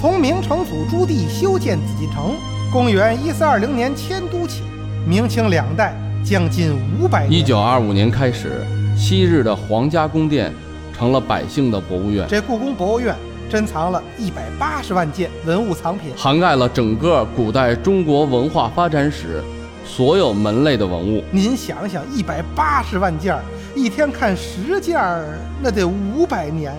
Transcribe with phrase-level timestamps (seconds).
[0.00, 2.34] 从明成祖朱棣修建紫禁城，
[2.72, 4.62] 公元一四二零年迁都起，
[5.06, 7.32] 明清两代将近五百年。
[7.38, 8.64] 一九二五年开始，
[8.96, 10.50] 昔日的皇家宫殿
[10.96, 13.14] 成了百姓的博物院，这故宫博物院
[13.50, 19.42] 珍藏了一百八十万件文物藏品，涵盖了整个古代中国文化发展史
[19.84, 21.22] 所有门类的文物。
[21.30, 23.42] 您想想，一百八十万件儿，
[23.76, 26.74] 一天看十件儿，那得五百年。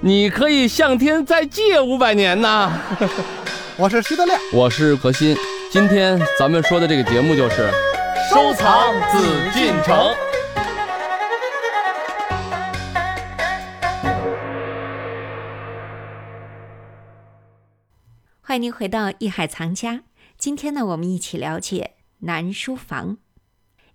[0.00, 2.80] 你可以向天再借五百年呐！
[3.76, 5.36] 我是徐德亮，我是何鑫。
[5.70, 7.70] 今天咱们说的这个节目就是
[8.32, 10.14] 收藏紫禁城。
[18.40, 20.04] 欢迎您回到艺海藏家。
[20.38, 23.18] 今天呢，我们一起了解南书房。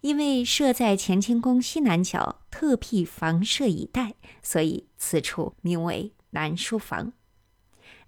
[0.01, 7.11] 因为设在乾清宫西南角，特辟房舍以待，所以此处名为南书房。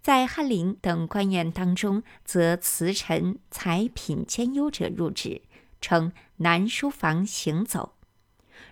[0.01, 5.41] 在翰林等官员当中，则辞臣才品兼优者入职，
[5.81, 7.93] 称南书房行走。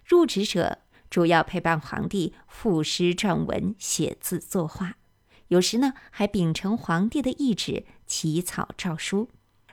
[0.05, 4.95] 入职者主要陪伴皇帝赋诗撰文、写字作画，
[5.49, 9.29] 有时呢还秉承皇帝的懿旨起草诏书。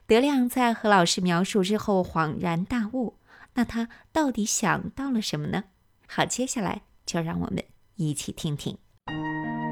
[0.06, 3.14] 德亮在何老师描述之后，恍然大悟。
[3.56, 5.64] 那他到底想到了什么呢？
[6.06, 8.76] 好，接下来就让我们一起听听。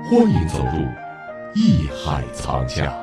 [0.04, 0.88] 欢迎走入
[1.54, 2.98] 艺海藏家。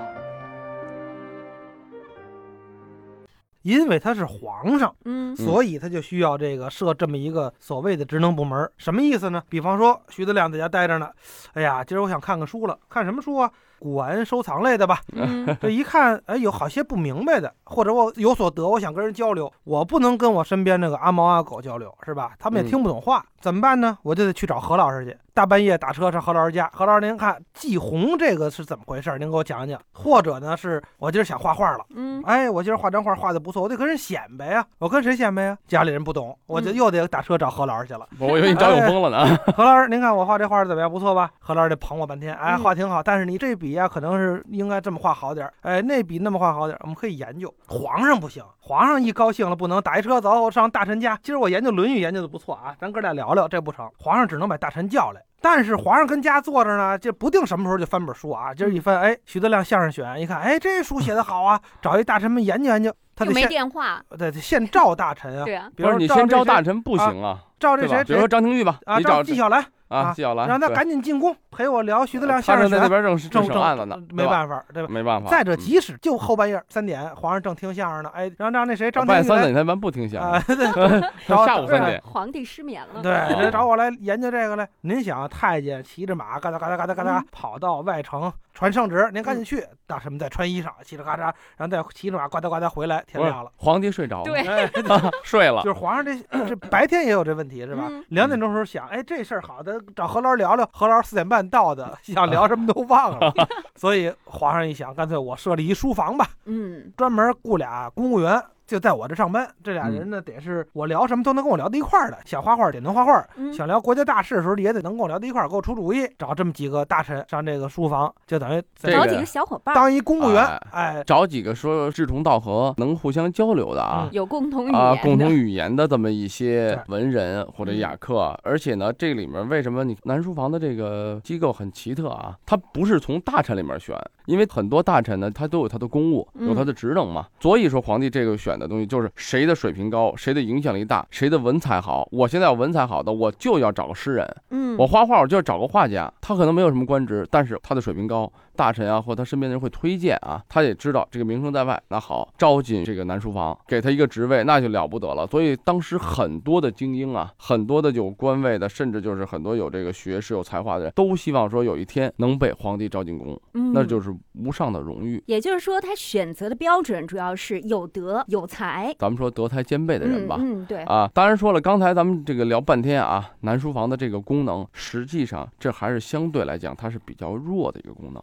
[3.62, 8.68] 因为他是皇上，嗯所以他就需要这个设这么一个所谓的职能部门。
[8.78, 9.44] 什么意思呢？
[9.50, 11.12] 比方说徐德亮在家待着呢，
[11.54, 13.52] 哎呀，今儿我想看看书了，看什么书啊？
[13.82, 15.00] 古玩收藏类的吧。
[15.14, 22.34] 嗯这一看，哎，有好些不明白的，或者我有所得，我想跟人交流，我不能跟我身边那个阿猫阿狗交流，是吧？
[22.38, 23.98] 他们也嗯听不懂话，怎么办呢？
[24.04, 25.18] 我就得去找何老师去。
[25.34, 29.18] 大半夜打车上何老师家，何老师您看季红这个是怎么回事？
[29.18, 29.80] 您给我讲讲。
[29.94, 34.64] 或者呢，是我今儿想画画了，嗯哎，我今儿画张画画的不错，我得跟人显摆呀。
[34.78, 35.58] 我跟谁显摆呀？
[35.68, 38.06] 家里人不懂，我就嗯又得打车找何老师去了。
[38.20, 39.38] 我以为你找永峰了呢。
[39.56, 40.92] 何老师，您看我画这画怎么样？
[40.92, 41.32] 不错吧？
[41.40, 47.54] 何老师得捧我半天，哎，嗯画挺好，但是你这笔呀、可能是应该这么画好点儿，哎，那笔那么画好点儿，我们可以研究。
[47.68, 51.20] 皇上不行，皇上一高兴了不能打一车走上大臣家。
[51.22, 53.90] 今儿我研究《论语》研究的不错啊，咱哥俩聊聊，这不成。
[53.98, 55.22] 皇上只能把大臣叫来。
[55.44, 58.54] 但是皇上跟家坐着呢，这不定什么时候就翻本书啊。
[58.54, 62.94] 今儿一翻，哎，徐德亮相声选，一看，哎，这书写的好啊，找一大臣们研究研究。
[63.16, 68.04] 他又没电话，对得现召大臣啊，对啊，比如不是你先说这谁招大臣不行啊，召这谁？
[68.04, 69.64] 比如说张廷玉吧，啊，你找纪晓岚。
[69.92, 74.90] 啊啊纪晓岚，让他赶紧进宫陪我聊徐德亮他正在那相声选，边正正正审案子呢，没办法，对吧？
[74.90, 75.30] 没办法。
[75.30, 82.02] 再者，嗯即使就后半夜三点，皇上正听相声呢，哎，让让那谁张半夜三点他一般不听相啊，声， 对，找对下午三点。
[82.06, 83.02] 皇帝失眠了。
[83.02, 84.68] 对，这找我来研究这个来。
[84.82, 89.66] 您想，太监骑着马，嘎哒嘎哒嘎哒嘎哒嗯跑到外城传圣旨，您赶紧去。
[89.88, 91.20] 大臣们再穿衣裳，嘁哩咔嚓，
[91.58, 93.52] 然后再骑着马呱嗒呱嗒回来，天亮了。
[93.56, 94.72] 皇帝睡着了，对哎，
[95.24, 95.74] 睡了就。
[95.74, 98.04] 是皇上这这白天也有这问题是吧嗯？
[98.10, 100.70] 两点钟时候想，哎，这事儿好的，找何老师聊聊。
[100.74, 103.34] 何老师四点半到的， 想聊什么都忘了。
[103.76, 108.42] 所以皇上一想，干脆我设立一书房吧，嗯专门雇俩公务员。
[108.72, 112.18] 就在我这上班，这俩人呢，得是我聊什么都能跟我聊到一块儿的。
[112.24, 116.08] 想画画得能画画，嗯想聊国家大事的时候也得能跟我聊到一块儿，给我出主意。
[116.18, 132.38] 找这么几个大臣上这个书房，就等于找几个小伙伴，当一公务员哎，哎，找几个说志同道合、能互相交流的啊嗯，有共同语啊，言的共同语言的这么一些文人或者雅客，而且呢，这里面为什么你南书房的这个机构很奇特啊？
[132.46, 133.94] 它不是从大臣里面选，
[134.28, 137.28] 因为很多大臣呢，他都有他的公务，有他的职能嘛。
[137.42, 142.08] 所以说皇帝这个选的东西就是谁的水平高，谁的影响力大，谁的文采好。
[142.12, 144.36] 我现在要文采好的，我就要找个诗人。
[144.52, 155.26] 嗯，我画画，我就要找个画家，他可能没有什么官职，但是他的水平高，大臣啊或他身边的人会推荐啊，他也知道这个名声在外，那好，招进这个南书房，给他一个职位，那就了不得了。
[155.28, 163.72] 所以当时很多的精英啊，很多的有官位的，甚至就是很多有这个学识、有才华的人，都希望说有一天能被皇帝招进宫，嗯。
[163.74, 165.24] 那就是无上的荣誉。
[165.28, 168.94] 也就是说，他选择的标准主要是有德有才。
[169.00, 178.22] 咱们说德才兼备的人吧，嗯，嗯对，啊，当然说了，刚才咱们这个聊半天啊，南书房的这个功能，实际上这还是相对来讲它是比较弱的一个功能，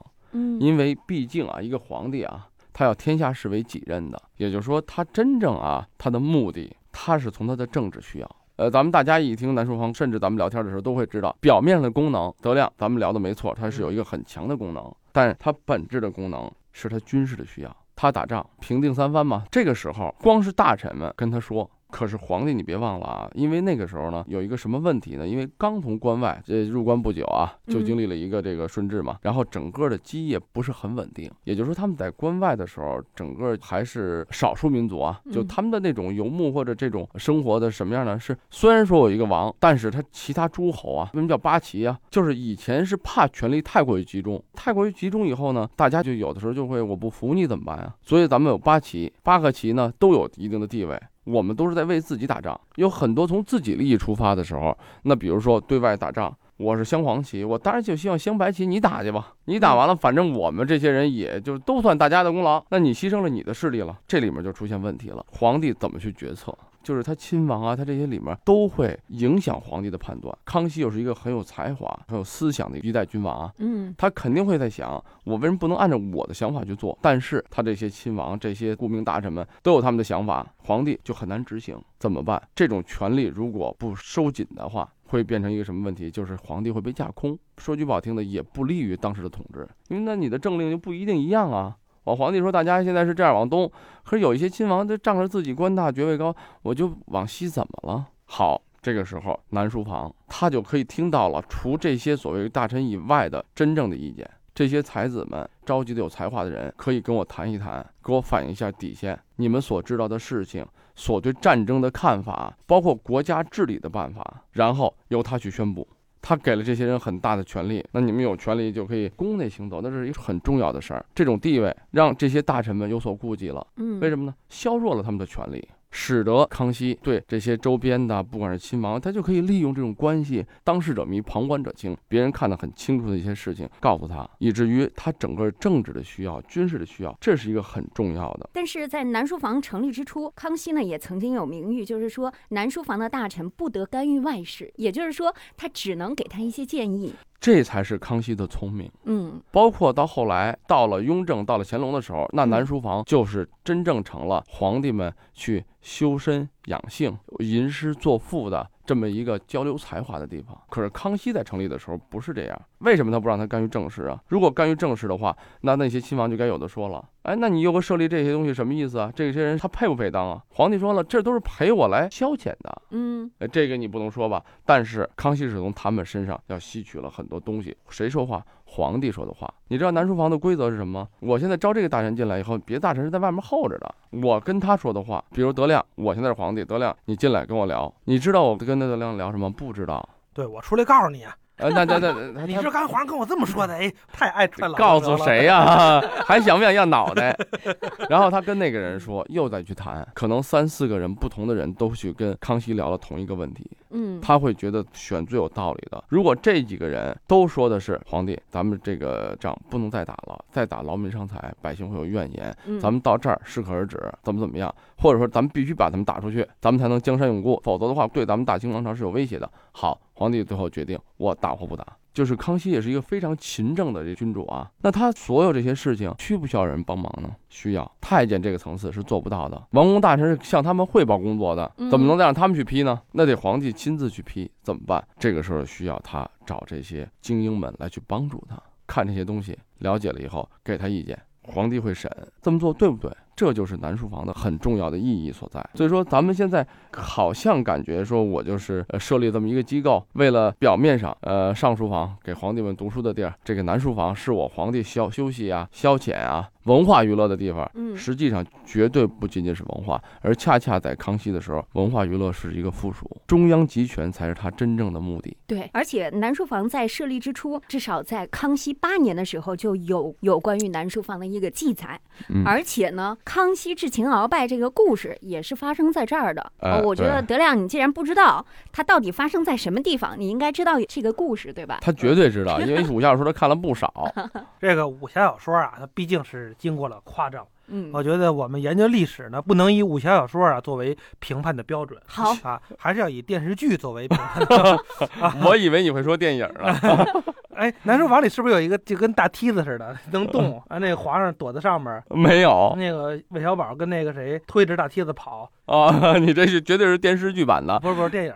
[0.60, 8.36] 因为毕竟啊，一个皇帝啊，他要天下事为己任的，也就是说，他真正啊，他的目的，他是从他的政治需要。
[8.56, 17.76] 呃，咱们大家一听南书房，甚至咱们聊天的时候都会知道，表面的功能，德亮，咱们聊的没错，它是有一个很强的功能，但是它本质的功能是它军事的需要。
[17.94, 25.26] 他打仗平定三藩嘛，这个时候光是大臣们跟他说，可是皇帝，你别忘了啊，因为那个时候呢，有一个什么问题呢？
[25.26, 31.30] 因为刚从关外这入关不久啊，就经历了一个这个顺治嘛，然后整个的基业不是很稳定。
[31.44, 38.18] 也就是说，他们在关外的时候，整个还是少数民族啊，就他们的那种游牧或者这种生活的什么样呢？
[38.18, 41.98] 是虽然说有一个王，但是他其他诸侯啊，为什么叫八旗啊？
[42.10, 47.94] 就是以前是怕权力太过于集中，太过于集中以后呢，大家就有的时候就会我不服你怎么办啊？
[48.02, 51.00] 所以咱们有八旗，八个旗呢都有一定的地位。
[51.28, 54.76] 我们都是在为自己打仗，有很多从自己利益出发的时候。
[55.02, 62.64] 那比如说对外打仗，我是镶黄旗，我当然就希望镶白旗，你打去吧，你打完了，反正我们这些人也就都算大家的功劳。
[62.70, 65.24] 那你牺牲了你的势力了，这里面就出现问题了。
[65.30, 66.56] 皇帝怎么去决策？
[66.82, 70.36] 就是他亲王啊，他这些里面都会影响皇帝的判断。
[70.44, 76.98] 康熙又是一个很有才华、很有思想的一代君王啊，嗯，他肯定会在想，我为什么不能按照我的想法去做？
[77.02, 82.40] 但是他这些亲王、这些顾命大臣们都有他们的想法，皇帝就很难执行，怎么办？
[82.54, 86.10] 这种权力如果不收紧的话，会变成一个什么问题？
[86.10, 87.38] 就是皇帝会被架空。
[87.56, 91.76] 说句不好听的，也不利于当时的统治，因为那你的政令就不一定一样啊。
[92.08, 93.70] 我皇帝说，大家现在是这样往东，
[94.02, 98.06] 可是有一些亲王，他仗着自己官大爵位高，我就往西，怎么了？
[98.24, 104.28] 好，这个时候南书房他就可以听到了，除这些所谓大臣以外的真正的意见。
[104.54, 109.16] 这些才子们召集的有才华的人，可以跟我谈一谈，给我反映一下底线。
[109.36, 110.66] 你们所知道的事情，
[110.96, 115.86] 所对战争的看法，包括国家治理的办法，然后由他去宣布。
[116.28, 121.02] 他给了这些人很大的权利，那你们有权利就可以宫内行走，那是一个很重要的事儿。
[121.14, 124.34] 这种地位让这些大臣们有所顾忌了，嗯，为什么呢？
[124.50, 125.66] 削弱了他们的权利。
[125.90, 138.50] 使得康熙对这些周边的，不管是亲王，他就可以利用这种关系，当事者迷，旁观者清，别人看得很清楚的一些事情，告诉他，以至于他整个政治的需要、军事的需要，这是一个很重要的。
[138.52, 147.14] 但是在南书房成立之初，康熙呢也曾经有名誉，就是说南书房的大臣不得干预外事，也就是说他只能给他一些建议。
[147.40, 148.90] 这才是康熙的聪明。
[149.04, 158.68] 嗯，包括到后来，到了雍正，到了乾隆的时候，那南书房就是真正成了皇帝们去修身养性、吟诗作赋的。
[158.84, 162.58] 这么一个交流才华的地方，可是康熙在成立的时候不是这样。
[162.78, 164.18] 为什么他不让他干预政事啊？
[164.28, 167.06] 如果干预政事的话，那那些亲王就该有的说了。
[167.28, 169.12] 哎，那你又给设立这些东西什么意思啊？
[169.14, 170.42] 这些人他配不配当啊？
[170.48, 172.82] 皇帝说了，这都是陪我来消遣的。
[172.92, 174.42] 嗯，哎，这个你不能说吧？
[174.64, 177.76] 但是康熙是从他们身上要吸取了很多东西。
[177.90, 178.42] 谁说话？
[178.64, 179.52] 皇帝说的话。
[179.68, 181.08] 你知道南书房的规则是什么吗？
[181.20, 183.94] 我现在招这个大臣进来以后，别的大臣是在外面候着的。
[184.22, 187.94] 我跟他说的话，比如德亮，我现在是皇帝，德亮，你进来跟我聊。
[188.04, 189.50] 你知道我跟德亮聊什么？
[189.50, 190.08] 不知道。
[190.32, 191.36] 对我出来告诉你啊。
[191.58, 193.74] 呃，那那那，你是刚皇上跟我这么说的？
[193.74, 196.00] 哎，太爱太老告诉谁呀？
[196.24, 197.36] 还想不想要脑袋？
[198.08, 203.70] 然后他跟那个人说，又再去谈，可能三四个人不同的人都去跟康熙聊了同一个问题。
[203.90, 206.02] 嗯，他会觉得选最有道理的。
[206.08, 212.54] 如果这几个人都说的是皇帝，咱们这个仗不能再打了，再打劳民伤财，百姓会有怨言。
[212.80, 214.74] 咱们到这儿适可而止，怎么怎么样？
[214.96, 219.50] 或者说咱们必须把他们打出去，咱们才能江山永固，否则的话对咱们大清王朝是有威胁的。
[219.72, 220.00] 好。
[220.18, 221.86] 皇帝最后决定，我打或不打。
[222.12, 224.70] 就是康熙也是一个非常勤政的这君主啊。
[224.82, 227.30] 那他所有这些事情需不需要人帮忙呢？
[227.48, 227.92] 需要。
[228.00, 233.00] 太监这个层次是做不到的，王公大臣是向他们汇报工作的，怎么能再让他们去批呢？
[233.12, 235.06] 那得皇帝亲自去批，怎么办？
[235.18, 242.10] 这个时候需要他找这些精英们来去帮助他，看这些东西，了解了以后给他意见，皇帝会审，
[242.42, 243.10] 这么做对不对？
[243.38, 245.64] 这就是南书房的很重要的意义所在。
[245.74, 256.50] 所以说，咱们现在好像感觉说，我就是设立这么一个机构，为了表面上，呃，上书房给皇帝们读书的地儿，这个南书房是我皇帝消休息啊、消遣啊。
[256.68, 265.34] 文化娱乐的地方，嗯，实际上绝对不仅仅是文化，而恰恰在康熙的时候，文化娱乐是一个附属，中央集权才是他真正的目的。
[265.46, 271.98] 对，而且南书房在设立之初，至少在康熙八年的时候就有有关于南书房的一个记载，
[272.28, 276.52] 嗯，而且呢，康熙智擒鳌拜这个故事也是发生在这儿的。
[276.58, 281.78] 呃，我觉得德亮，你既然不知道它到底发生在什么地方，你应该知道这个故事，对吧？
[281.80, 284.12] 他绝对知道，因为武侠小说他看了不少。
[284.60, 286.54] 这个武侠小说啊，它毕竟是。
[286.58, 294.78] 经过了夸张，嗯，我觉得我们研究历史呢，不能以武侠小说啊作为评判的标准，好啊，还是要以电视剧作为评判的。
[295.46, 296.76] 我以为你会说电影呢。
[297.58, 300.78] 哎，南书房里是不是有一个就跟大梯子似的能动 啊？
[300.78, 302.72] 那个皇上躲在上面，没有。
[302.76, 306.16] 那个韦小宝跟那个谁推着大梯子跑啊？
[306.18, 308.32] 你这是绝对是电视剧版的，不是不是电影，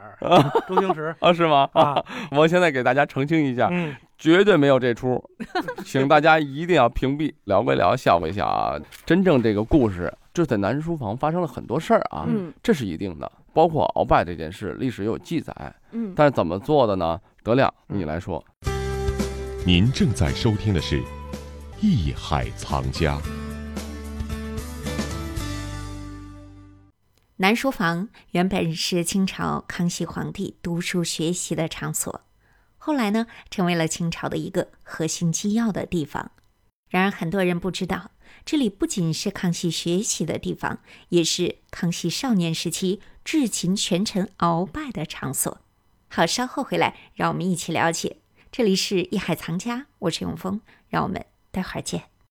[0.68, 1.32] 周星驰啊？
[1.32, 1.68] 是吗？
[1.74, 5.20] 啊，我现在给大家澄清一下，嗯，绝对没有这出，
[5.84, 8.78] 请大家一定要屏蔽，聊归聊，笑归笑啊。
[9.04, 13.32] 真正这个故事，就在南书房发生了很多事儿啊，嗯，这是一定的。
[13.52, 15.52] 包括鳌拜这件事，历史也有记载。
[15.90, 17.20] 嗯，但是怎么做的呢？
[17.42, 18.44] 德亮，你来说。
[19.66, 21.00] 您正在收听的是
[21.80, 23.16] 《艺海藏家》。
[27.38, 32.20] 南书房原本是清朝康熙皇帝读书学习的场所，
[32.84, 36.32] 后来呢，成为了清朝的一个核心机要的地方。
[36.90, 38.10] 然而，很多人不知道，
[38.44, 45.60] 这里不仅是康熙学习的地方，也是康熙少年时期至勤权臣鳌拜的场所。
[46.08, 48.16] 好，稍后回来，让我们一起了解。
[48.50, 52.11] 这里是一海藏家，我是永峰，让我们待会儿见。